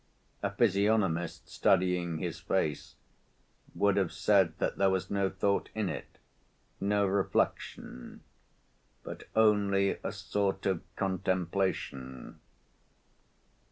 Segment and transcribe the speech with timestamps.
[0.41, 2.95] A physiognomist studying his face
[3.75, 6.17] would have said that there was no thought in it,
[6.79, 8.21] no reflection,
[9.03, 12.39] but only a sort of contemplation.